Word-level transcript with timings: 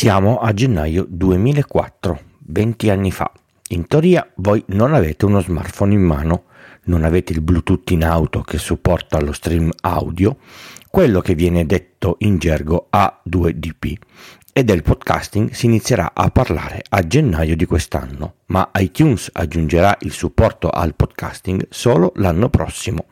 Siamo 0.00 0.38
a 0.38 0.54
gennaio 0.54 1.04
2004, 1.06 2.20
20 2.46 2.88
anni 2.88 3.10
fa. 3.12 3.30
In 3.68 3.86
teoria 3.86 4.26
voi 4.36 4.64
non 4.68 4.94
avete 4.94 5.26
uno 5.26 5.40
smartphone 5.40 5.92
in 5.92 6.00
mano, 6.00 6.44
non 6.84 7.04
avete 7.04 7.34
il 7.34 7.42
Bluetooth 7.42 7.90
in 7.90 8.04
auto 8.04 8.40
che 8.40 8.56
supporta 8.56 9.20
lo 9.20 9.32
stream 9.32 9.70
audio, 9.82 10.38
quello 10.88 11.20
che 11.20 11.34
viene 11.34 11.66
detto 11.66 12.16
in 12.20 12.38
gergo 12.38 12.88
A2DP 12.90 13.92
e 14.54 14.64
del 14.64 14.82
podcasting 14.82 15.50
si 15.50 15.66
inizierà 15.66 16.12
a 16.14 16.30
parlare 16.30 16.82
a 16.88 17.06
gennaio 17.06 17.54
di 17.54 17.66
quest'anno, 17.66 18.36
ma 18.46 18.70
iTunes 18.76 19.28
aggiungerà 19.30 19.98
il 20.00 20.12
supporto 20.12 20.70
al 20.70 20.94
podcasting 20.94 21.66
solo 21.68 22.12
l'anno 22.14 22.48
prossimo. 22.48 23.04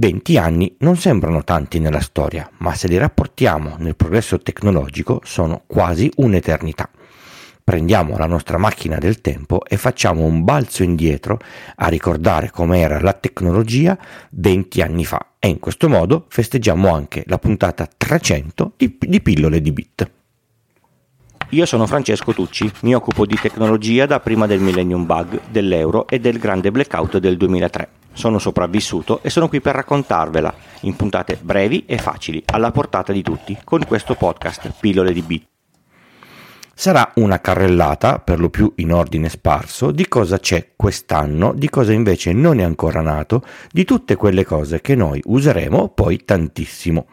20 0.00 0.38
anni 0.38 0.74
non 0.78 0.96
sembrano 0.96 1.44
tanti 1.44 1.78
nella 1.78 2.00
storia, 2.00 2.50
ma 2.60 2.74
se 2.74 2.88
li 2.88 2.96
rapportiamo 2.96 3.76
nel 3.80 3.96
progresso 3.96 4.38
tecnologico 4.38 5.20
sono 5.24 5.64
quasi 5.66 6.10
un'eternità. 6.16 6.88
Prendiamo 7.62 8.16
la 8.16 8.24
nostra 8.24 8.56
macchina 8.56 8.96
del 8.96 9.20
tempo 9.20 9.62
e 9.62 9.76
facciamo 9.76 10.24
un 10.24 10.42
balzo 10.42 10.82
indietro 10.82 11.38
a 11.76 11.88
ricordare 11.88 12.50
com'era 12.50 12.98
la 12.98 13.12
tecnologia 13.12 13.98
20 14.30 14.80
anni 14.80 15.04
fa 15.04 15.32
e 15.38 15.48
in 15.48 15.58
questo 15.58 15.90
modo 15.90 16.24
festeggiamo 16.30 16.90
anche 16.90 17.22
la 17.26 17.38
puntata 17.38 17.86
300 17.94 18.72
di, 18.78 18.96
di 18.98 19.20
Pillole 19.20 19.60
di 19.60 19.70
Bit. 19.70 20.10
Io 21.50 21.66
sono 21.66 21.86
Francesco 21.86 22.32
Tucci, 22.32 22.72
mi 22.84 22.94
occupo 22.94 23.26
di 23.26 23.36
tecnologia 23.36 24.06
da 24.06 24.18
prima 24.18 24.46
del 24.46 24.60
Millennium 24.60 25.04
Bug, 25.04 25.42
dell'euro 25.50 26.08
e 26.08 26.18
del 26.20 26.38
grande 26.38 26.70
blackout 26.70 27.18
del 27.18 27.36
2003. 27.36 27.99
Sono 28.20 28.38
sopravvissuto 28.38 29.20
e 29.22 29.30
sono 29.30 29.48
qui 29.48 29.62
per 29.62 29.74
raccontarvela 29.74 30.54
in 30.80 30.94
puntate 30.94 31.38
brevi 31.40 31.86
e 31.86 31.96
facili, 31.96 32.42
alla 32.44 32.70
portata 32.70 33.14
di 33.14 33.22
tutti, 33.22 33.56
con 33.64 33.82
questo 33.86 34.14
podcast 34.14 34.74
Pillole 34.78 35.14
di 35.14 35.22
Bit. 35.22 35.46
Sarà 36.74 37.12
una 37.14 37.40
carrellata, 37.40 38.18
per 38.18 38.38
lo 38.38 38.50
più 38.50 38.70
in 38.76 38.92
ordine 38.92 39.30
sparso, 39.30 39.90
di 39.90 40.06
cosa 40.06 40.38
c'è 40.38 40.72
quest'anno, 40.76 41.54
di 41.54 41.70
cosa 41.70 41.94
invece 41.94 42.34
non 42.34 42.60
è 42.60 42.62
ancora 42.62 43.00
nato, 43.00 43.42
di 43.70 43.84
tutte 43.84 44.16
quelle 44.16 44.44
cose 44.44 44.82
che 44.82 44.94
noi 44.94 45.22
useremo 45.24 45.88
poi 45.88 46.22
tantissimo. 46.22 47.06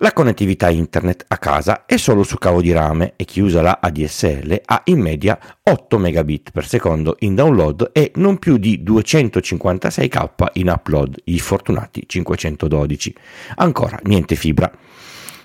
La 0.00 0.12
connettività 0.12 0.68
internet 0.68 1.24
a 1.26 1.38
casa 1.38 1.84
è 1.84 1.96
solo 1.96 2.22
su 2.22 2.38
cavo 2.38 2.62
di 2.62 2.70
rame 2.70 3.14
e 3.16 3.24
chi 3.24 3.40
usa 3.40 3.62
la 3.62 3.80
ADSL 3.82 4.60
ha 4.64 4.82
in 4.84 5.00
media 5.00 5.36
8 5.60 5.98
megabit 5.98 6.52
per 6.52 6.68
secondo 6.68 7.16
in 7.20 7.34
download 7.34 7.90
e 7.92 8.12
non 8.14 8.38
più 8.38 8.58
di 8.58 8.80
256k 8.86 10.50
in 10.52 10.68
upload, 10.68 11.16
i 11.24 11.40
fortunati 11.40 12.04
512. 12.06 13.14
Ancora 13.56 13.98
niente 14.04 14.36
fibra. 14.36 14.70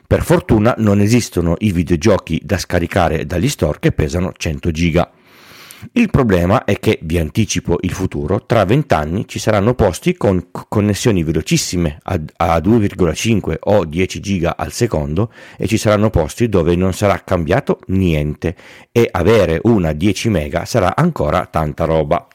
Per 0.06 0.22
fortuna 0.22 0.76
non 0.78 1.00
esistono 1.00 1.56
i 1.58 1.72
videogiochi 1.72 2.40
da 2.44 2.60
scaricare 2.60 3.26
dagli 3.26 3.50
store 3.50 3.80
che 3.80 3.92
pesano 3.92 4.34
100 4.38 4.70
giga. 4.70 5.12
Il 5.92 6.10
problema 6.10 6.64
è 6.64 6.80
che, 6.80 7.00
vi 7.04 7.18
anticipo 7.18 7.78
il 7.82 7.92
futuro, 7.92 8.46
tra 8.46 8.64
20 8.64 8.94
anni 8.94 9.28
ci 9.28 9.38
saranno 9.38 9.74
posti 9.74 10.16
con 10.16 10.48
connessioni 10.52 11.24
velocissime 11.24 12.00
a 12.04 12.16
2,5 12.58 13.58
o 13.60 13.86
10 13.86 14.20
giga 14.20 14.56
al 14.58 14.72
secondo 14.72 15.32
e 15.58 15.68
ci 15.68 15.78
saranno 15.78 16.10
posti 16.10 16.48
dove 16.48 16.76
non 16.76 16.94
sarà 16.94 17.22
cambiato 17.24 17.80
niente 17.88 18.56
e 18.92 19.08
avere 19.12 19.60
una 19.64 19.92
10 19.92 20.30
mega 20.30 20.66
sarà 20.66 20.96
ancora 20.96 21.46
tanta 21.46 21.86
roba. 21.86 22.28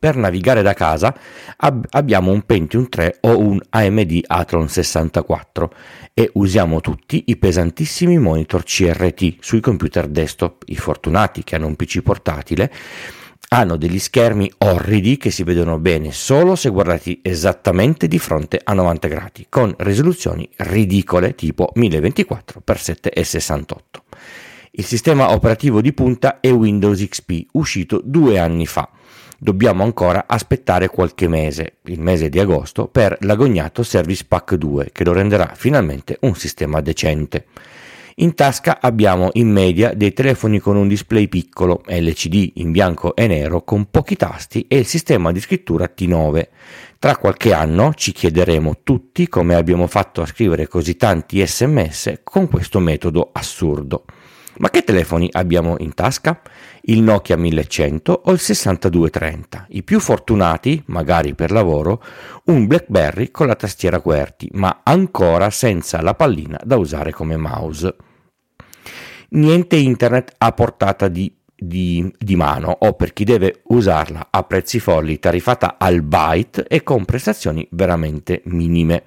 Per 0.00 0.16
navigare 0.16 0.62
da 0.62 0.72
casa 0.72 1.14
ab- 1.58 1.86
abbiamo 1.90 2.32
un 2.32 2.40
Pentium 2.46 2.88
3 2.88 3.18
o 3.20 3.38
un 3.38 3.60
AMD 3.68 4.20
Athlon 4.26 4.66
64 4.66 5.74
e 6.14 6.30
usiamo 6.34 6.80
tutti 6.80 7.24
i 7.26 7.36
pesantissimi 7.36 8.16
monitor 8.16 8.64
CRT 8.64 9.36
sui 9.40 9.60
computer 9.60 10.08
desktop. 10.08 10.62
I 10.68 10.76
fortunati 10.76 11.44
che 11.44 11.56
hanno 11.56 11.66
un 11.66 11.76
PC 11.76 12.00
portatile 12.00 12.72
hanno 13.50 13.76
degli 13.76 13.98
schermi 13.98 14.50
orridi 14.58 15.18
che 15.18 15.30
si 15.30 15.42
vedono 15.42 15.78
bene 15.78 16.12
solo 16.12 16.54
se 16.54 16.70
guardati 16.70 17.20
esattamente 17.22 18.08
di 18.08 18.18
fronte 18.18 18.58
a 18.62 18.72
90 18.72 19.08
gradi, 19.08 19.46
con 19.50 19.74
risoluzioni 19.76 20.48
ridicole 20.56 21.34
tipo 21.34 21.70
1024x768. 21.76 23.74
Il 24.72 24.84
sistema 24.84 25.32
operativo 25.32 25.82
di 25.82 25.92
punta 25.92 26.40
è 26.40 26.50
Windows 26.50 27.06
XP, 27.06 27.48
uscito 27.52 28.00
due 28.02 28.38
anni 28.38 28.64
fa 28.66 28.88
dobbiamo 29.42 29.82
ancora 29.82 30.24
aspettare 30.26 30.88
qualche 30.88 31.26
mese, 31.26 31.78
il 31.84 31.98
mese 31.98 32.28
di 32.28 32.38
agosto, 32.38 32.88
per 32.88 33.16
l'agognato 33.20 33.82
Service 33.82 34.26
Pack 34.28 34.54
2 34.54 34.90
che 34.92 35.02
lo 35.02 35.12
renderà 35.12 35.52
finalmente 35.54 36.18
un 36.20 36.34
sistema 36.34 36.82
decente. 36.82 37.46
In 38.16 38.34
tasca 38.34 38.80
abbiamo 38.82 39.30
in 39.34 39.50
media 39.50 39.94
dei 39.94 40.12
telefoni 40.12 40.58
con 40.58 40.76
un 40.76 40.88
display 40.88 41.26
piccolo, 41.26 41.80
LCD 41.86 42.52
in 42.56 42.70
bianco 42.70 43.16
e 43.16 43.26
nero 43.26 43.62
con 43.62 43.86
pochi 43.90 44.14
tasti 44.14 44.66
e 44.68 44.76
il 44.76 44.84
sistema 44.84 45.32
di 45.32 45.40
scrittura 45.40 45.90
T9. 45.96 46.48
Tra 46.98 47.16
qualche 47.16 47.54
anno 47.54 47.94
ci 47.94 48.12
chiederemo 48.12 48.80
tutti 48.82 49.26
come 49.26 49.54
abbiamo 49.54 49.86
fatto 49.86 50.20
a 50.20 50.26
scrivere 50.26 50.68
così 50.68 50.96
tanti 50.96 51.44
sms 51.46 52.20
con 52.22 52.46
questo 52.46 52.78
metodo 52.78 53.30
assurdo. 53.32 54.04
Ma 54.60 54.68
che 54.68 54.84
telefoni 54.84 55.26
abbiamo 55.32 55.76
in 55.78 55.94
tasca? 55.94 56.38
Il 56.82 57.00
Nokia 57.00 57.38
1100 57.38 58.22
o 58.26 58.30
il 58.30 58.38
6230? 58.38 59.66
I 59.70 59.82
più 59.82 59.98
fortunati, 60.00 60.82
magari 60.86 61.34
per 61.34 61.50
lavoro, 61.50 62.02
un 62.44 62.66
BlackBerry 62.66 63.30
con 63.30 63.46
la 63.46 63.54
tastiera 63.54 64.02
QWERTY, 64.02 64.50
ma 64.52 64.80
ancora 64.82 65.48
senza 65.48 66.02
la 66.02 66.14
pallina 66.14 66.60
da 66.62 66.76
usare 66.76 67.10
come 67.10 67.38
mouse. 67.38 67.96
Niente 69.30 69.76
internet 69.76 70.34
a 70.36 70.52
portata 70.52 71.08
di 71.08 71.34
di, 71.62 72.10
di, 72.18 72.36
mano 72.36 72.74
o 72.80 72.94
per 72.94 73.12
chi 73.12 73.24
deve 73.24 73.60
usarla 73.64 74.28
a 74.30 74.42
prezzi 74.44 74.80
folli 74.80 75.18
tariffata 75.18 75.76
al 75.78 76.00
byte 76.00 76.66
e 76.66 76.82
con 76.82 77.04
prestazioni 77.04 77.66
veramente 77.72 78.40
minime. 78.46 79.02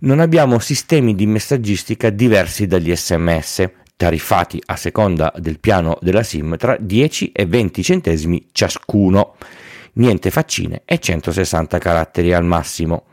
Non 0.00 0.20
abbiamo 0.20 0.58
sistemi 0.58 1.14
di 1.14 1.26
messaggistica 1.26 2.10
diversi 2.10 2.66
dagli 2.66 2.94
sms, 2.94 3.70
tariffati 4.02 4.60
a 4.66 4.74
seconda 4.74 5.32
del 5.36 5.60
piano 5.60 5.96
della 6.00 6.24
SIM 6.24 6.56
tra 6.56 6.76
10 6.76 7.30
e 7.30 7.46
20 7.46 7.82
centesimi 7.84 8.48
ciascuno. 8.50 9.36
Niente 9.92 10.32
faccine 10.32 10.82
e 10.84 10.98
160 10.98 11.78
caratteri 11.78 12.32
al 12.32 12.44
massimo. 12.44 13.04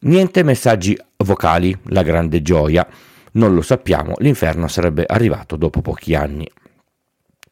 Niente 0.00 0.42
messaggi 0.42 0.98
vocali, 1.18 1.78
la 1.90 2.02
grande 2.02 2.42
gioia. 2.42 2.84
Non 3.34 3.54
lo 3.54 3.62
sappiamo, 3.62 4.14
l'inferno 4.18 4.66
sarebbe 4.66 5.04
arrivato 5.06 5.54
dopo 5.54 5.82
pochi 5.82 6.16
anni. 6.16 6.50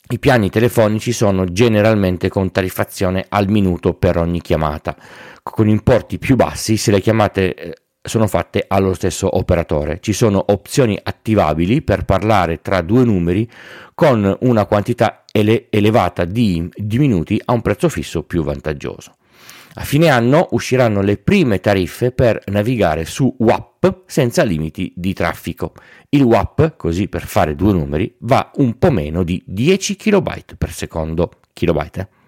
I 0.09 0.19
piani 0.19 0.51
telefonici 0.51 1.13
sono 1.13 1.45
generalmente 1.45 2.29
con 2.29 2.51
tariffazione 2.51 3.27
al 3.29 3.49
minuto 3.49 3.95
per 3.95 4.17
ogni 4.17 4.41
chiamata, 4.41 4.97
con 5.41 5.69
importi 5.69 6.19
più 6.19 6.35
bassi 6.35 6.77
se 6.77 6.91
le 6.91 7.01
chiamate 7.01 7.55
eh, 7.55 7.75
sono 8.03 8.27
fatte 8.27 8.65
allo 8.67 8.95
stesso 8.95 9.37
operatore. 9.37 9.99
Ci 10.01 10.13
sono 10.13 10.43
opzioni 10.49 10.99
attivabili 11.01 11.83
per 11.83 12.05
parlare 12.05 12.61
tra 12.63 12.81
due 12.81 13.05
numeri 13.05 13.49
con 13.95 14.37
una 14.41 14.65
quantità 14.65 15.25
ele- 15.31 15.67
elevata 15.71 16.25
di, 16.25 16.69
minuti 16.77 17.41
a 17.45 17.53
un 17.53 17.61
prezzo 17.61 17.89
fisso 17.89 18.23
più 18.23 18.43
vantaggioso. 18.43 19.15
A 19.75 19.85
fine 19.85 20.09
anno 20.09 20.49
usciranno 20.51 21.01
le 21.01 21.17
prime 21.17 21.61
tariffe 21.61 22.11
per 22.11 22.43
navigare 22.47 23.05
su 23.05 23.33
WAP 23.39 24.03
senza 24.07 24.43
limiti 24.43 24.93
di 24.97 25.13
traffico. 25.13 25.75
Il 26.09 26.23
WAP, 26.23 26.77
così 26.77 27.07
per 27.07 27.25
fare 27.25 27.55
due 27.55 27.73
numeri, 27.73 28.13
va 28.21 28.51
un 28.57 28.79
po' 28.79 28.91
meno 28.91 29.23
di 29.23 29.41
10 29.47 29.95
kB 29.95 30.57
per 30.59 30.73
secondo. 30.73 31.31
Kilobyte, 31.53 32.01
eh? 32.01 32.20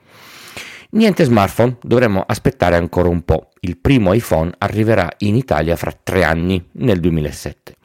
Niente 0.95 1.25
smartphone, 1.25 1.79
dovremmo 1.81 2.23
aspettare 2.27 2.77
ancora 2.77 3.09
un 3.09 3.23
po'. 3.23 3.49
Il 3.61 3.79
primo 3.79 4.13
iPhone 4.13 4.53
arriverà 4.59 5.09
in 5.21 5.37
Italia 5.37 5.75
fra 5.75 5.91
tre 5.91 6.23
anni, 6.23 6.63
nel 6.73 7.01
2007. 7.01 7.77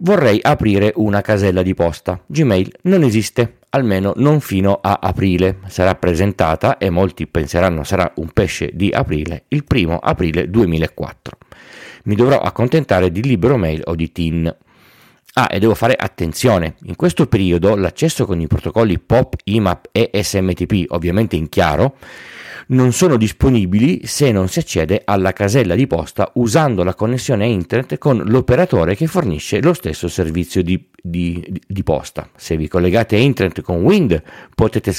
Vorrei 0.00 0.38
aprire 0.42 0.92
una 0.96 1.22
casella 1.22 1.62
di 1.62 1.72
posta. 1.72 2.22
Gmail 2.26 2.70
non 2.82 3.02
esiste, 3.02 3.60
almeno 3.70 4.12
non 4.16 4.40
fino 4.40 4.78
a 4.82 4.98
aprile. 5.00 5.60
Sarà 5.68 5.94
presentata, 5.94 6.76
e 6.76 6.90
molti 6.90 7.26
penseranno 7.26 7.82
sarà 7.82 8.12
un 8.16 8.28
pesce 8.28 8.72
di 8.74 8.90
aprile, 8.90 9.44
il 9.48 9.64
primo 9.64 9.96
aprile 9.96 10.50
2004. 10.50 11.38
Mi 12.04 12.14
dovrò 12.14 12.40
accontentare 12.40 13.10
di 13.10 13.22
Libero 13.22 13.56
Mail 13.56 13.80
o 13.86 13.94
di 13.94 14.12
TIN. 14.12 14.54
Ah, 15.40 15.46
e 15.48 15.60
devo 15.60 15.76
fare 15.76 15.94
attenzione, 15.94 16.74
in 16.86 16.96
questo 16.96 17.28
periodo 17.28 17.76
l'accesso 17.76 18.26
con 18.26 18.40
i 18.40 18.48
protocolli 18.48 18.98
POP, 18.98 19.36
IMAP 19.44 19.90
e 19.92 20.10
SMTP, 20.20 20.86
ovviamente 20.88 21.36
in 21.36 21.48
chiaro, 21.48 21.94
non 22.68 22.90
sono 22.90 23.16
disponibili 23.16 24.04
se 24.04 24.32
non 24.32 24.48
si 24.48 24.58
accede 24.58 25.02
alla 25.04 25.32
casella 25.32 25.76
di 25.76 25.86
posta 25.86 26.32
usando 26.34 26.82
la 26.82 26.94
connessione 26.94 27.44
a 27.44 27.46
internet 27.46 27.98
con 27.98 28.20
l'operatore 28.26 28.96
che 28.96 29.06
fornisce 29.06 29.62
lo 29.62 29.74
stesso 29.74 30.08
servizio 30.08 30.60
di, 30.60 30.88
di, 31.00 31.62
di 31.64 31.82
posta. 31.84 32.28
Se 32.34 32.56
vi 32.56 32.66
collegate 32.66 33.14
a 33.14 33.20
internet 33.20 33.60
con 33.62 33.82
Wind 33.82 34.20
potete 34.56 34.92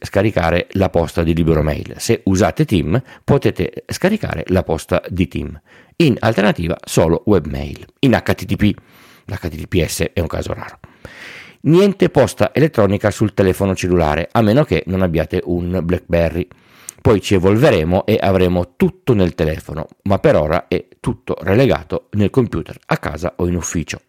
scaricare 0.00 0.66
la 0.72 0.90
posta 0.90 1.22
di 1.22 1.32
Libero 1.34 1.62
Mail, 1.62 1.94
se 1.98 2.20
usate 2.24 2.64
Team 2.64 3.00
potete 3.22 3.84
scaricare 3.86 4.42
la 4.48 4.64
posta 4.64 5.00
di 5.08 5.28
Team. 5.28 5.56
In 5.98 6.16
alternativa 6.18 6.76
solo 6.84 7.22
webmail, 7.26 7.86
in 8.00 8.20
HTTP. 8.20 8.74
L'HTTPS 9.26 10.10
è 10.12 10.20
un 10.20 10.26
caso 10.26 10.52
raro. 10.52 10.78
Niente 11.62 12.10
posta 12.10 12.52
elettronica 12.52 13.10
sul 13.10 13.32
telefono 13.32 13.74
cellulare, 13.74 14.28
a 14.30 14.42
meno 14.42 14.64
che 14.64 14.82
non 14.86 15.02
abbiate 15.02 15.40
un 15.44 15.80
BlackBerry. 15.82 16.46
Poi 17.00 17.20
ci 17.20 17.34
evolveremo 17.34 18.06
e 18.06 18.18
avremo 18.20 18.74
tutto 18.76 19.14
nel 19.14 19.34
telefono, 19.34 19.86
ma 20.02 20.18
per 20.18 20.36
ora 20.36 20.68
è 20.68 20.86
tutto 21.00 21.36
relegato 21.40 22.08
nel 22.12 22.30
computer, 22.30 22.78
a 22.86 22.98
casa 22.98 23.34
o 23.36 23.46
in 23.46 23.56
ufficio. 23.56 24.00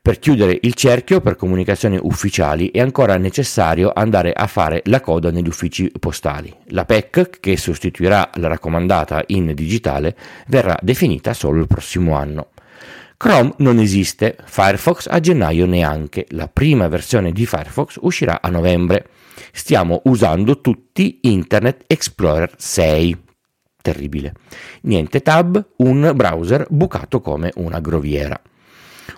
Per 0.00 0.18
chiudere 0.18 0.58
il 0.62 0.74
cerchio 0.74 1.20
per 1.20 1.34
comunicazioni 1.34 1.98
ufficiali 1.98 2.70
è 2.70 2.78
ancora 2.78 3.16
necessario 3.16 3.90
andare 3.94 4.32
a 4.32 4.46
fare 4.46 4.82
la 4.84 5.00
coda 5.00 5.30
negli 5.30 5.48
uffici 5.48 5.90
postali. 5.98 6.54
La 6.68 6.84
PEC, 6.84 7.40
che 7.40 7.56
sostituirà 7.56 8.30
la 8.34 8.48
raccomandata 8.48 9.24
in 9.28 9.52
digitale, 9.54 10.14
verrà 10.48 10.78
definita 10.82 11.32
solo 11.32 11.60
il 11.60 11.66
prossimo 11.66 12.16
anno. 12.16 12.48
Chrome 13.16 13.54
non 13.58 13.78
esiste, 13.78 14.36
Firefox 14.44 15.06
a 15.08 15.20
gennaio 15.20 15.66
neanche, 15.66 16.26
la 16.30 16.48
prima 16.48 16.88
versione 16.88 17.32
di 17.32 17.46
Firefox 17.46 17.98
uscirà 18.00 18.40
a 18.42 18.50
novembre. 18.50 19.08
Stiamo 19.52 20.02
usando 20.04 20.60
tutti 20.60 21.20
Internet 21.22 21.84
Explorer 21.86 22.52
6. 22.56 23.16
Terribile. 23.80 24.32
Niente 24.82 25.20
tab, 25.20 25.64
un 25.76 26.12
browser 26.14 26.66
bucato 26.68 27.20
come 27.20 27.52
una 27.56 27.80
groviera. 27.80 28.40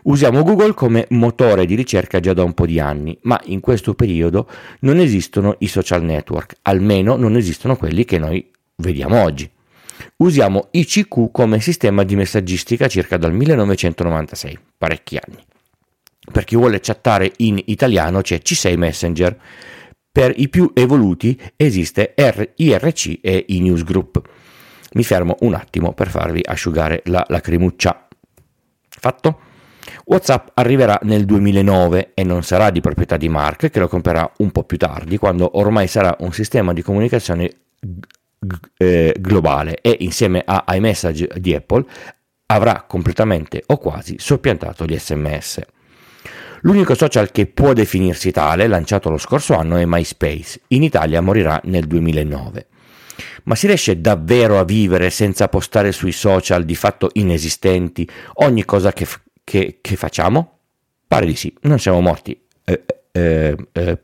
Usiamo 0.05 0.43
Google 0.43 0.75
come 0.75 1.07
motore 1.11 1.67
di 1.67 1.75
ricerca 1.75 2.21
già 2.21 2.33
da 2.33 2.43
un 2.43 2.53
po' 2.53 2.67
di 2.67 2.79
anni, 2.79 3.17
ma 3.23 3.41
in 3.45 3.61
questo 3.61 3.95
periodo 3.95 4.49
non 4.81 4.99
esistono 4.99 5.57
i 5.61 5.69
social 5.69 6.03
network, 6.03 6.57
almeno 6.63 7.17
non 7.17 7.37
esistono 7.37 7.77
quelli 7.77 8.05
che 8.05 8.19
noi 8.19 8.49
vediamo 8.77 9.23
oggi. 9.23 9.51
Usiamo 10.17 10.69
ICQ 10.71 11.31
come 11.31 11.61
sistema 11.61 12.03
di 12.03 12.17
messaggistica 12.17 12.89
circa 12.89 13.17
dal 13.17 13.33
1996, 13.33 14.59
parecchi 14.79 15.19
anni. 15.21 15.45
Per 16.31 16.45
chi 16.45 16.57
vuole 16.57 16.81
chattare 16.81 17.33
in 17.39 17.61
italiano 17.67 18.21
c'è 18.21 18.41
C6 18.43 18.77
Messenger. 18.77 19.39
Per 20.11 20.33
i 20.37 20.49
più 20.49 20.71
evoluti 20.75 21.39
esiste 21.57 22.15
IRC 22.17 23.19
e 23.21 23.45
i 23.49 23.61
newsgroup. 23.61 24.21
Mi 24.95 25.05
fermo 25.05 25.37
un 25.41 25.55
attimo 25.55 25.93
per 25.93 26.09
farvi 26.09 26.41
asciugare 26.43 27.03
la 27.05 27.25
lacrimuccia. 27.29 28.09
Fatto? 28.89 29.41
WhatsApp 30.07 30.49
arriverà 30.55 30.99
nel 31.03 31.25
2009 31.25 32.13
e 32.15 32.25
non 32.25 32.43
sarà 32.43 32.71
di 32.71 32.81
proprietà 32.81 33.17
di 33.17 33.29
Mark 33.29 33.69
che 33.71 33.79
lo 33.79 33.89
comprerà 33.89 34.31
un 34.39 34.51
po' 34.51 34.65
più 34.65 34.79
tardi, 34.79 35.19
quando 35.19 35.59
ormai 35.59 35.87
sarà 35.87 36.17
un 36.21 36.33
sistema 36.33 36.73
di 36.73 36.83
comunicazione 36.83 37.51
eh, 38.77 39.15
globale 39.19 39.81
e 39.81 39.97
insieme 40.01 40.43
a 40.45 40.65
iMessage 40.69 41.29
di 41.37 41.55
Apple 41.55 41.85
avrà 42.47 42.85
completamente 42.87 43.63
o 43.67 43.79
quasi 43.79 44.17
soppiantato 44.19 44.85
gli 44.85 44.99
sms. 44.99 45.61
L'unico 46.63 46.95
social 46.95 47.31
che 47.31 47.47
può 47.47 47.73
definirsi 47.73 48.31
tale, 48.31 48.67
lanciato 48.67 49.11
lo 49.11 49.19
scorso 49.19 49.55
anno, 49.55 49.77
è 49.77 49.85
MySpace. 49.85 50.63
In 50.69 50.83
Italia 50.83 51.21
morirà 51.21 51.61
nel 51.65 51.87
2009. 51.87 52.67
Ma 53.45 53.55
si 53.55 53.67
riesce 53.67 54.01
davvero 54.01 54.59
a 54.59 54.65
vivere 54.65 55.11
senza 55.11 55.49
postare 55.49 55.93
sui 55.93 56.13
social 56.13 56.65
di 56.65 56.75
fatto 56.75 57.11
inesistenti 57.13 58.09
ogni 58.35 58.65
cosa 58.65 58.93
che, 58.93 59.07
che, 59.45 59.79
che 59.81 59.97
facciamo? 59.97 60.59
Pare 61.07 61.27
di 61.27 61.37
sì, 61.37 61.55
non 61.63 61.79
siamo 61.79 62.01
morti 62.01 62.39
eh, 62.65 62.85
eh, 63.13 63.57
eh, 63.73 63.99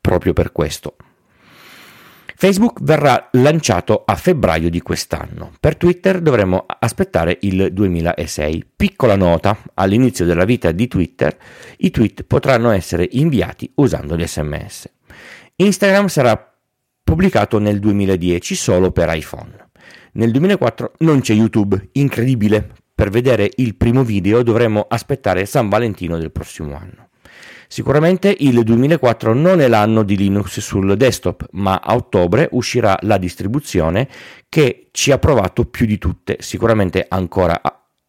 proprio 0.00 0.32
per 0.32 0.52
questo. 0.52 0.96
Facebook 2.42 2.80
verrà 2.82 3.28
lanciato 3.34 4.02
a 4.04 4.16
febbraio 4.16 4.68
di 4.68 4.80
quest'anno. 4.80 5.52
Per 5.60 5.76
Twitter 5.76 6.20
dovremo 6.20 6.66
aspettare 6.66 7.38
il 7.42 7.68
2006. 7.72 8.70
Piccola 8.74 9.14
nota, 9.14 9.56
all'inizio 9.74 10.24
della 10.24 10.44
vita 10.44 10.72
di 10.72 10.88
Twitter 10.88 11.38
i 11.76 11.90
tweet 11.92 12.24
potranno 12.24 12.72
essere 12.72 13.06
inviati 13.12 13.70
usando 13.76 14.16
gli 14.16 14.26
sms. 14.26 14.90
Instagram 15.54 16.08
sarà 16.08 16.52
pubblicato 17.04 17.60
nel 17.60 17.78
2010 17.78 18.56
solo 18.56 18.90
per 18.90 19.14
iPhone. 19.14 19.70
Nel 20.14 20.32
2004 20.32 20.94
non 20.98 21.20
c'è 21.20 21.34
YouTube, 21.34 21.90
incredibile. 21.92 22.72
Per 22.92 23.08
vedere 23.10 23.48
il 23.54 23.76
primo 23.76 24.02
video 24.02 24.42
dovremo 24.42 24.84
aspettare 24.88 25.46
San 25.46 25.68
Valentino 25.68 26.18
del 26.18 26.32
prossimo 26.32 26.74
anno. 26.74 27.10
Sicuramente 27.72 28.36
il 28.40 28.62
2004 28.64 29.32
non 29.32 29.62
è 29.62 29.66
l'anno 29.66 30.02
di 30.02 30.14
Linux 30.14 30.60
sul 30.60 30.94
desktop, 30.94 31.46
ma 31.52 31.80
a 31.82 31.94
ottobre 31.94 32.46
uscirà 32.50 32.98
la 33.00 33.16
distribuzione 33.16 34.10
che 34.50 34.88
ci 34.90 35.10
ha 35.10 35.16
provato 35.16 35.64
più 35.64 35.86
di 35.86 35.96
tutte, 35.96 36.36
sicuramente 36.40 37.06
ancora 37.08 37.58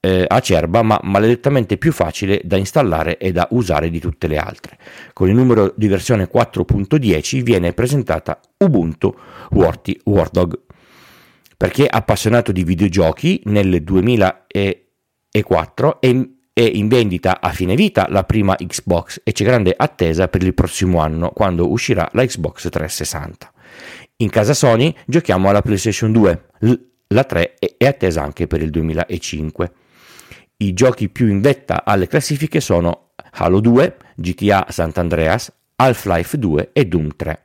eh, 0.01 0.25
acerba, 0.27 0.81
ma 0.81 0.99
maledettamente 1.03 1.77
più 1.77 1.93
facile 1.93 2.41
da 2.43 2.57
installare 2.57 3.17
e 3.17 3.31
da 3.31 3.47
usare 3.51 3.89
di 3.89 4.01
tutte 4.01 4.27
le 4.27 4.35
altre. 4.35 4.77
Con 5.13 5.29
il 5.29 5.33
numero 5.33 5.73
di 5.77 5.87
versione 5.87 6.29
4.10 6.29 7.41
viene 7.41 7.71
presentata 7.71 8.41
Ubuntu 8.57 9.15
Wardog. 9.51 10.59
Per 11.55 11.71
chi 11.71 11.83
è 11.83 11.87
appassionato 11.89 12.51
di 12.51 12.65
videogiochi, 12.65 13.41
nel 13.45 13.81
2004 13.81 16.01
è 16.01 16.07
è 16.53 16.61
in 16.61 16.87
vendita 16.87 17.41
a 17.41 17.49
fine 17.49 17.75
vita 17.75 18.05
la 18.09 18.23
prima 18.23 18.55
Xbox 18.55 19.21
e 19.23 19.31
c'è 19.31 19.43
grande 19.43 19.73
attesa 19.75 20.27
per 20.27 20.43
il 20.43 20.53
prossimo 20.53 20.99
anno 20.99 21.31
quando 21.31 21.71
uscirà 21.71 22.07
la 22.13 22.23
Xbox 22.23 22.69
360. 22.69 23.51
In 24.17 24.29
casa 24.29 24.53
Sony 24.53 24.95
giochiamo 25.05 25.49
alla 25.49 25.63
PlayStation 25.63 26.11
2, 26.11 26.45
la 27.07 27.23
3 27.23 27.55
è 27.77 27.87
attesa 27.87 28.21
anche 28.21 28.45
per 28.45 28.61
il 28.61 28.69
2005. 28.69 29.71
I 30.57 30.73
giochi 30.73 31.09
più 31.09 31.27
in 31.27 31.41
vetta 31.41 31.83
alle 31.83 32.07
classifiche 32.07 32.61
sono 32.61 33.09
Halo 33.31 33.59
2, 33.59 33.97
GTA 34.15 34.67
Sant'Andreas, 34.69 35.51
Half-Life 35.75 36.37
2 36.37 36.69
e 36.71 36.85
Doom 36.85 37.15
3. 37.15 37.41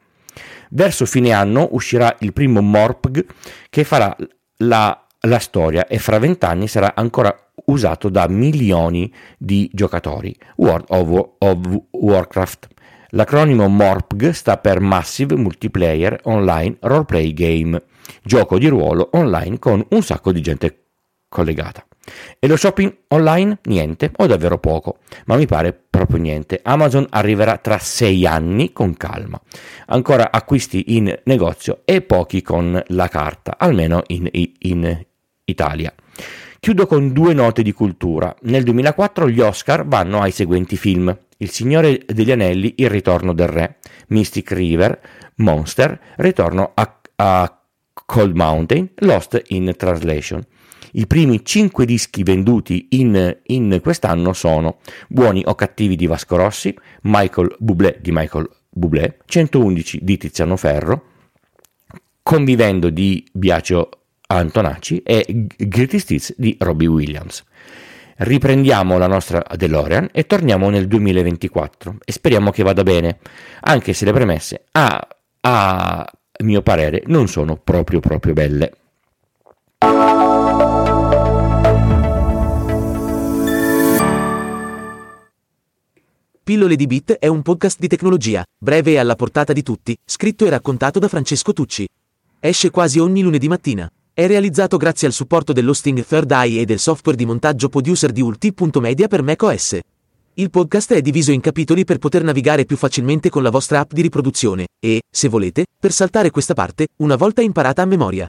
Verso 0.70 1.06
fine 1.06 1.32
anno 1.32 1.68
uscirà 1.72 2.14
il 2.20 2.34
primo 2.34 2.60
Morpg 2.60 3.24
che 3.70 3.84
farà 3.84 4.14
la, 4.58 5.06
la 5.20 5.38
storia 5.38 5.86
e 5.86 5.98
fra 5.98 6.18
vent'anni 6.18 6.68
sarà 6.68 6.92
ancora 6.94 7.34
usato 7.66 8.08
da 8.08 8.28
milioni 8.28 9.12
di 9.36 9.70
giocatori. 9.72 10.34
World 10.56 10.84
of, 10.88 11.30
of 11.38 11.80
Warcraft. 11.90 12.68
L'acronimo 13.10 13.68
MORPG 13.68 14.30
sta 14.30 14.58
per 14.58 14.80
Massive 14.80 15.34
Multiplayer 15.34 16.20
Online 16.24 16.76
Roleplay 16.80 17.32
Game, 17.32 17.82
gioco 18.22 18.58
di 18.58 18.68
ruolo 18.68 19.08
online 19.12 19.58
con 19.58 19.84
un 19.90 20.02
sacco 20.02 20.30
di 20.30 20.42
gente 20.42 20.84
collegata. 21.28 21.86
E 22.38 22.46
lo 22.46 22.56
shopping 22.56 22.94
online? 23.08 23.58
Niente, 23.64 24.10
o 24.16 24.26
davvero 24.26 24.58
poco, 24.58 24.98
ma 25.26 25.36
mi 25.36 25.46
pare 25.46 25.72
proprio 25.72 26.18
niente. 26.18 26.60
Amazon 26.62 27.06
arriverà 27.10 27.58
tra 27.58 27.78
sei 27.78 28.26
anni 28.26 28.72
con 28.72 28.94
calma. 28.96 29.40
Ancora 29.86 30.30
acquisti 30.30 30.96
in 30.96 31.14
negozio 31.24 31.82
e 31.84 32.02
pochi 32.02 32.42
con 32.42 32.80
la 32.88 33.08
carta, 33.08 33.56
almeno 33.58 34.02
in, 34.08 34.28
in 34.32 35.06
Italia. 35.44 35.92
Chiudo 36.60 36.86
con 36.86 37.12
due 37.12 37.34
note 37.34 37.62
di 37.62 37.72
cultura. 37.72 38.34
Nel 38.42 38.64
2004 38.64 39.28
gli 39.28 39.40
Oscar 39.40 39.86
vanno 39.86 40.20
ai 40.20 40.32
seguenti 40.32 40.76
film. 40.76 41.16
Il 41.36 41.50
Signore 41.50 42.02
degli 42.04 42.32
Anelli, 42.32 42.74
Il 42.78 42.90
ritorno 42.90 43.32
del 43.32 43.46
re, 43.46 43.76
Mystic 44.08 44.50
River, 44.50 45.00
Monster, 45.36 45.98
Ritorno 46.16 46.72
a, 46.74 47.00
a 47.16 47.62
Cold 48.04 48.34
Mountain, 48.34 48.90
Lost 48.96 49.40
in 49.48 49.72
Translation. 49.76 50.44
I 50.92 51.06
primi 51.06 51.44
cinque 51.44 51.84
dischi 51.84 52.24
venduti 52.24 52.88
in, 52.90 53.38
in, 53.44 53.78
quest'anno 53.80 54.32
sono 54.32 54.78
Buoni 55.06 55.42
o 55.46 55.54
cattivi 55.54 55.94
di 55.94 56.06
Vasco 56.06 56.36
Rossi, 56.36 56.76
Michael 57.02 57.54
Bublé 57.58 57.98
di 58.00 58.10
Michael 58.10 58.50
Bublé, 58.68 59.18
111 59.26 60.00
di 60.02 60.16
Tiziano 60.16 60.56
Ferro, 60.56 61.04
Convivendo 62.22 62.90
di 62.90 63.26
Biagio 63.32 63.88
Antonacci 64.30 65.02
e 65.02 65.46
Greatest 65.56 66.10
Hits 66.10 66.34
di 66.36 66.54
Robbie 66.60 66.86
Williams. 66.86 67.42
Riprendiamo 68.16 68.98
la 68.98 69.06
nostra 69.06 69.42
DeLorean 69.56 70.10
e 70.12 70.26
torniamo 70.26 70.68
nel 70.68 70.86
2024 70.86 71.96
e 72.04 72.12
speriamo 72.12 72.50
che 72.50 72.62
vada 72.62 72.82
bene, 72.82 73.20
anche 73.60 73.94
se 73.94 74.04
le 74.04 74.12
premesse, 74.12 74.64
a, 74.72 75.08
a 75.40 76.12
mio 76.40 76.62
parere, 76.62 77.04
non 77.06 77.26
sono 77.26 77.56
proprio 77.56 78.00
proprio 78.00 78.34
belle. 78.34 78.72
Pillole 86.42 86.76
di 86.76 86.86
Bit 86.86 87.12
è 87.12 87.28
un 87.28 87.42
podcast 87.42 87.78
di 87.78 87.88
tecnologia, 87.88 88.42
breve 88.58 88.92
e 88.92 88.98
alla 88.98 89.16
portata 89.16 89.54
di 89.54 89.62
tutti, 89.62 89.96
scritto 90.04 90.44
e 90.44 90.50
raccontato 90.50 90.98
da 90.98 91.08
Francesco 91.08 91.52
Tucci. 91.54 91.86
Esce 92.40 92.70
quasi 92.70 92.98
ogni 92.98 93.22
lunedì 93.22 93.48
mattina. 93.48 93.90
È 94.18 94.26
realizzato 94.26 94.78
grazie 94.78 95.06
al 95.06 95.12
supporto 95.12 95.52
dell'hosting 95.52 96.04
Third 96.04 96.32
Eye 96.32 96.62
e 96.62 96.64
del 96.64 96.80
software 96.80 97.16
di 97.16 97.24
montaggio 97.24 97.68
producer 97.68 98.10
di 98.10 98.20
Ulti.media 98.20 99.06
per 99.06 99.22
macOS. 99.22 99.78
Il 100.34 100.50
podcast 100.50 100.92
è 100.92 101.00
diviso 101.00 101.30
in 101.30 101.40
capitoli 101.40 101.84
per 101.84 101.98
poter 101.98 102.24
navigare 102.24 102.64
più 102.64 102.76
facilmente 102.76 103.28
con 103.28 103.44
la 103.44 103.50
vostra 103.50 103.78
app 103.78 103.92
di 103.92 104.02
riproduzione 104.02 104.66
e, 104.80 105.02
se 105.08 105.28
volete, 105.28 105.66
per 105.78 105.92
saltare 105.92 106.32
questa 106.32 106.54
parte, 106.54 106.88
una 106.96 107.14
volta 107.14 107.42
imparata 107.42 107.82
a 107.82 107.84
memoria. 107.84 108.26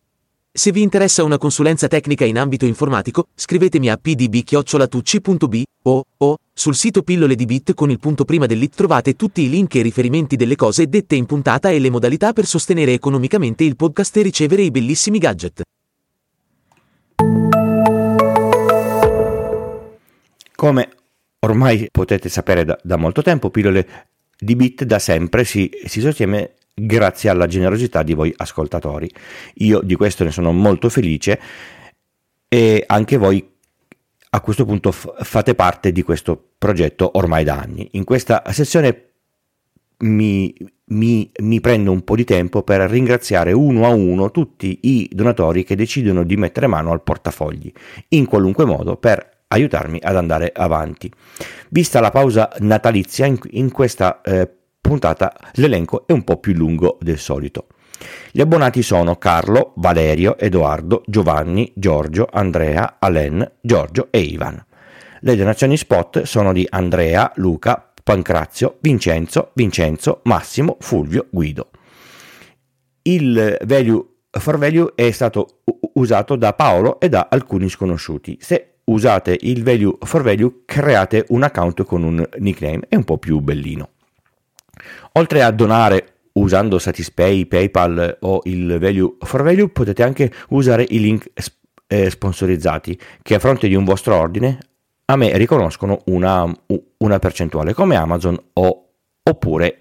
Se 0.51 0.71
vi 0.71 0.83
interessa 0.83 1.23
una 1.23 1.39
consulenza 1.39 1.87
tecnica 1.87 2.23
in 2.23 2.37
ambito 2.37 2.67
informatico, 2.67 3.29
scrivetemi 3.33 3.89
a 3.89 3.97
pdb-tucci.b 3.97 5.63
o, 5.85 6.03
o 6.17 6.37
sul 6.53 6.75
sito 6.75 7.01
pillole 7.01 7.33
di 7.33 7.45
bit 7.45 7.73
con 7.73 7.89
il 7.89 7.97
punto 7.97 8.25
prima 8.25 8.45
dell'it 8.45 8.75
trovate 8.75 9.15
tutti 9.15 9.41
i 9.41 9.49
link 9.49 9.73
e 9.73 9.81
riferimenti 9.81 10.35
delle 10.35 10.55
cose 10.55 10.87
dette 10.87 11.15
in 11.15 11.25
puntata 11.25 11.71
e 11.71 11.79
le 11.79 11.89
modalità 11.89 12.31
per 12.31 12.45
sostenere 12.45 12.93
economicamente 12.93 13.63
il 13.63 13.75
podcast 13.75 14.17
e 14.17 14.21
ricevere 14.21 14.61
i 14.61 14.69
bellissimi 14.69 15.17
gadget. 15.17 15.63
Come 20.59 20.89
ormai 21.39 21.87
potete 21.89 22.27
sapere 22.27 22.65
da, 22.65 22.77
da 22.83 22.97
molto 22.97 23.21
tempo, 23.21 23.49
pillole 23.49 23.87
di 24.37 24.57
bit 24.57 24.83
da 24.83 24.99
sempre 24.99 25.45
si, 25.45 25.71
si 25.85 26.01
sostiene 26.01 26.55
grazie 26.73 27.29
alla 27.29 27.47
generosità 27.47 28.03
di 28.03 28.13
voi 28.13 28.33
ascoltatori. 28.35 29.09
Io 29.59 29.79
di 29.79 29.95
questo 29.95 30.25
ne 30.25 30.31
sono 30.31 30.51
molto 30.51 30.89
felice 30.89 31.39
e 32.49 32.83
anche 32.85 33.15
voi 33.15 33.49
a 34.31 34.41
questo 34.41 34.65
punto 34.65 34.91
f- 34.91 35.23
fate 35.23 35.55
parte 35.55 35.93
di 35.93 36.01
questo 36.01 36.49
progetto 36.57 37.09
ormai 37.13 37.45
da 37.45 37.55
anni. 37.57 37.87
In 37.91 38.03
questa 38.03 38.43
sessione 38.51 39.11
mi, 39.99 40.53
mi, 40.87 41.31
mi, 41.39 41.61
prendo 41.61 41.93
un 41.93 42.03
po' 42.03 42.17
di 42.17 42.25
tempo 42.25 42.63
per 42.63 42.81
ringraziare 42.81 43.53
uno 43.53 43.85
a 43.85 43.93
uno 43.93 44.29
tutti 44.29 44.77
i 44.81 45.09
donatori 45.09 45.63
che 45.63 45.77
decidono 45.77 46.25
di 46.25 46.35
mettere 46.35 46.67
mano 46.67 46.91
al 46.91 47.01
portafogli, 47.01 47.71
in 48.09 48.25
qualunque 48.25 48.65
modo, 48.65 48.97
per 48.97 49.37
aiutarmi 49.49 49.99
ad 50.01 50.15
andare 50.15 50.51
avanti. 50.53 51.11
Vista 51.69 51.99
la 51.99 52.11
pausa 52.11 52.49
natalizia, 52.59 53.25
in, 53.25 53.37
in 53.51 53.71
questa 53.71 54.21
eh, 54.21 54.49
puntata 54.79 55.33
l'elenco 55.53 56.07
è 56.07 56.11
un 56.13 56.23
po' 56.23 56.37
più 56.37 56.53
lungo 56.53 56.97
del 57.01 57.19
solito. 57.19 57.67
Gli 58.31 58.41
abbonati 58.41 58.81
sono 58.81 59.17
Carlo, 59.17 59.73
Valerio, 59.75 60.37
Edoardo, 60.37 61.03
Giovanni, 61.05 61.71
Giorgio, 61.75 62.27
Andrea, 62.31 62.95
Alen, 62.99 63.57
Giorgio 63.61 64.07
e 64.11 64.19
Ivan. 64.19 64.63
Le 65.21 65.35
donazioni 65.35 65.75
spot 65.75 66.21
sono 66.21 66.53
di 66.53 66.65
Andrea, 66.69 67.31
Luca, 67.35 67.91
Pancrazio, 68.01 68.77
Vincenzo, 68.79 69.51
Vincenzo, 69.53 70.21
Massimo, 70.23 70.77
Fulvio, 70.79 71.27
Guido. 71.29 71.71
Il 73.01 73.57
value 73.65 74.05
for 74.31 74.57
value 74.57 74.93
è 74.95 75.11
stato 75.11 75.61
usato 75.93 76.35
da 76.35 76.53
Paolo 76.53 76.99
e 76.99 77.09
da 77.09 77.27
alcuni 77.29 77.67
sconosciuti. 77.67 78.37
Se 78.39 78.78
usate 78.89 79.37
il 79.41 79.63
value 79.63 79.97
for 80.01 80.21
value 80.21 80.61
create 80.65 81.25
un 81.29 81.43
account 81.43 81.83
con 81.83 82.03
un 82.03 82.27
nickname, 82.37 82.81
è 82.87 82.95
un 82.95 83.03
po' 83.03 83.17
più 83.17 83.39
bellino. 83.39 83.89
Oltre 85.13 85.41
a 85.41 85.51
donare 85.51 86.13
usando 86.33 86.79
Satispay, 86.79 87.45
PayPal 87.45 88.17
o 88.21 88.41
il 88.45 88.77
Value 88.79 89.15
for 89.19 89.43
Value 89.43 89.69
potete 89.69 90.03
anche 90.03 90.31
usare 90.49 90.85
i 90.87 90.99
link 90.99 91.31
eh, 91.87 92.09
sponsorizzati 92.09 92.97
che 93.21 93.35
a 93.35 93.39
fronte 93.39 93.67
di 93.67 93.75
un 93.75 93.83
vostro 93.83 94.15
ordine 94.15 94.59
a 95.05 95.15
me 95.15 95.35
riconoscono 95.37 96.01
una, 96.05 96.45
una 96.97 97.19
percentuale 97.19 97.73
come 97.73 97.95
Amazon 97.95 98.39
o, 98.53 98.89
oppure 99.23 99.75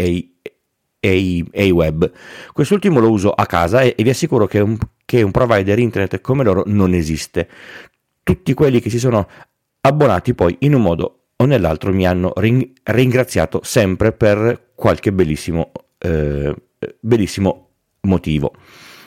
AWeb. 1.00 2.10
Quest'ultimo 2.52 2.98
lo 2.98 3.10
uso 3.10 3.30
a 3.30 3.44
casa 3.44 3.82
e, 3.82 3.94
e 3.96 4.02
vi 4.02 4.10
assicuro 4.10 4.46
che 4.46 4.60
un, 4.60 4.78
che 5.04 5.20
un 5.20 5.30
provider 5.30 5.78
internet 5.78 6.20
come 6.22 6.44
loro 6.44 6.62
non 6.66 6.94
esiste. 6.94 7.46
Tutti 8.28 8.52
quelli 8.52 8.80
che 8.80 8.90
si 8.90 8.98
sono 8.98 9.26
abbonati 9.80 10.34
poi 10.34 10.54
in 10.60 10.74
un 10.74 10.82
modo 10.82 11.28
o 11.34 11.46
nell'altro 11.46 11.94
mi 11.94 12.06
hanno 12.06 12.34
ringraziato 12.34 13.60
sempre 13.62 14.12
per 14.12 14.72
qualche 14.74 15.14
bellissimo, 15.14 15.72
eh, 15.96 16.54
bellissimo 17.00 17.68
motivo. 18.02 18.52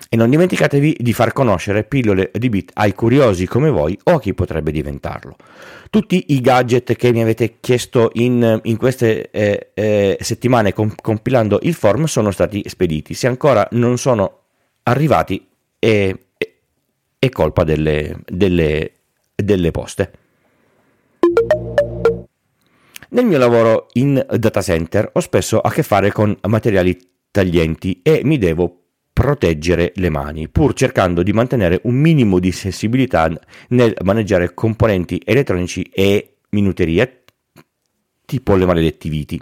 E 0.10 0.18
non 0.18 0.28
dimenticatevi 0.28 0.98
di 1.00 1.13
far 1.13 1.34
conoscere 1.34 1.84
pillole 1.84 2.32
di 2.34 2.50
bit 2.50 2.72
ai 2.74 2.96
curiosi 2.96 3.46
come 3.46 3.70
voi 3.70 3.96
o 4.06 4.13
a 4.13 4.20
chi 4.20 4.34
potrebbe 4.34 4.72
diventarlo. 4.72 5.36
Tutti 5.92 6.25
i 6.30 6.42
gadget 6.42 6.96
che 6.96 7.12
mi 7.12 7.22
avete 7.22 7.58
chiesto 7.60 8.10
in, 8.13 8.60
in 8.63 8.78
queste 8.78 9.30
eh, 9.30 9.70
eh, 9.75 10.18
settimane 10.20 10.74
comp- 10.74 11.00
compilando 11.00 11.60
il 11.62 11.75
form 11.75 12.06
sono 12.06 12.32
stati 12.32 12.63
spediti. 12.66 13.13
Se 13.13 13.28
ancora 13.28 13.68
non 13.74 14.00
sono 14.00 14.40
arrivati 14.82 15.48
è, 15.78 16.12
è 17.20 17.30
colpa 17.30 17.63
delle, 17.63 18.18
delle, 18.25 18.94
delle 19.43 19.71
poste. 19.71 20.12
Nel 23.10 23.25
mio 23.25 23.38
lavoro 23.38 23.88
in 23.93 24.25
data 24.38 24.62
center 24.62 25.10
ho 25.12 25.19
spesso 25.19 25.60
a 25.60 25.69
che 25.69 25.83
fare 25.83 26.12
con 26.12 26.38
materiali 26.48 26.98
taglienti 27.29 28.00
e 28.01 28.21
mi 28.24 28.38
devo 28.38 28.77
proteggere 29.12 29.91
le 29.95 30.10
mani, 30.10 30.48
pur 30.48 30.74
cercando 30.74 31.21
di 31.21 31.33
mantenere 31.33 31.81
un 31.83 31.95
minimo 31.95 32.39
di 32.39 32.51
sensibilità 32.51 33.29
nel 33.69 33.93
maneggiare 34.03 34.53
componenti 34.53 35.21
elettronici 35.24 35.83
e 35.93 36.38
minuteria, 36.51 37.10
tipo 38.25 38.55
le 38.55 38.65
maledetti 38.65 39.10
viti. 39.10 39.41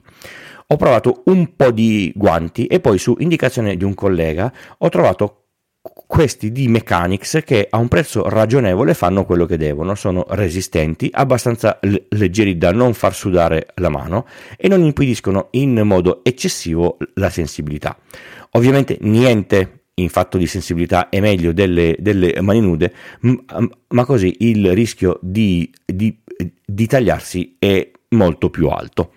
Ho 0.68 0.76
provato 0.76 1.24
un 1.26 1.56
po' 1.56 1.72
di 1.72 2.12
guanti 2.16 2.66
e 2.66 2.80
poi 2.80 2.98
su 2.98 3.16
indicazione 3.20 3.78
di 3.78 3.84
un 3.84 3.94
collega 3.94 4.52
ho 4.80 4.90
trovato 4.90 5.49
questi 5.82 6.52
di 6.52 6.68
Mechanics 6.68 7.42
che 7.46 7.68
a 7.70 7.78
un 7.78 7.88
prezzo 7.88 8.28
ragionevole 8.28 8.94
fanno 8.94 9.26
quello 9.26 9.46
che 9.46 9.58
devono, 9.58 9.96
sono 9.96 10.26
resistenti, 10.30 11.10
abbastanza 11.12 11.80
leggeri 12.10 12.58
da 12.58 12.72
non 12.72 12.94
far 12.94 13.14
sudare 13.14 13.68
la 13.76 13.90
mano 13.90 14.26
e 14.58 14.68
non 14.68 14.82
impediscono 14.82 15.48
in 15.52 15.80
modo 15.84 16.22
eccessivo 16.24 16.98
la 17.16 17.30
sensibilità. 17.30 17.98
Ovviamente 18.52 18.98
niente 19.02 19.84
in 19.96 20.10
fatto 20.10 20.38
di 20.38 20.48
sensibilità 20.48 21.10
è 21.10 21.20
meglio 21.20 21.54
delle, 21.54 21.96
delle 22.00 22.42
mani 22.42 22.62
nude, 22.62 22.94
ma 23.90 24.06
così 24.06 24.36
il 24.40 24.74
rischio 24.74 25.20
di, 25.22 25.72
di, 25.86 26.18
di 26.66 26.88
tagliarsi 26.88 27.56
è 27.60 27.92
molto 28.10 28.50
più 28.50 28.68
alto. 28.68 29.12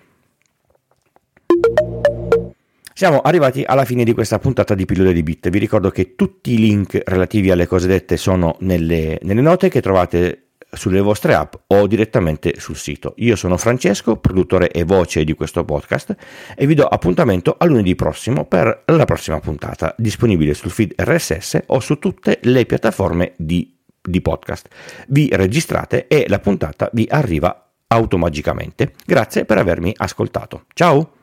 Siamo 2.95 3.21
arrivati 3.21 3.65
alla 3.65 3.85
fine 3.85 4.05
di 4.05 4.13
questa 4.13 4.39
puntata 4.39 4.75
di 4.75 4.85
pillole 4.85 5.13
di 5.13 5.23
bit. 5.23 5.49
Vi 5.49 5.59
ricordo 5.59 5.91
che 5.91 6.15
tutti 6.15 6.53
i 6.53 6.59
link 6.59 7.01
relativi 7.05 7.51
alle 7.51 7.67
cose 7.67 7.87
dette 7.87 8.17
sono 8.17 8.57
nelle, 8.61 9.19
nelle 9.23 9.41
note 9.41 9.69
che 9.69 9.81
trovate 9.81 10.43
sulle 10.75 11.01
vostre 11.01 11.35
app 11.35 11.55
o 11.69 11.87
direttamente 11.87 12.55
sul 12.59 12.77
sito. 12.77 13.15
Io 13.17 13.37
sono 13.37 13.57
Francesco, 13.57 14.17
produttore 14.17 14.71
e 14.71 14.85
voce 14.85 15.25
di 15.25 15.35
questo 15.35 15.65
podcast 15.65 16.17
e 16.57 16.67
vi 16.67 16.75
do 16.75 16.87
appuntamento 16.87 17.57
a 17.59 17.67
lunedì 17.67 17.95
prossimo 17.95 18.45
per 18.45 18.85
la 18.87 19.05
prossima 19.05 19.41
puntata, 19.41 19.95
disponibile 19.99 20.55
sul 20.55 20.71
feed 20.71 20.95
RSS 20.97 21.65
o 21.67 21.81
su 21.81 21.99
tutte 21.99 22.39
le 22.43 22.65
piattaforme 22.65 23.33
di, 23.37 23.77
di 24.01 24.21
podcast. 24.21 24.69
Vi 25.09 25.29
registrate 25.33 26.07
e 26.07 26.25
la 26.29 26.39
puntata 26.41 26.89
vi 26.93 27.07
arriva 27.11 27.71
automagicamente. 27.89 28.93
Grazie 29.05 29.45
per 29.45 29.59
avermi 29.59 29.93
ascoltato. 29.97 30.65
Ciao! 30.73 31.22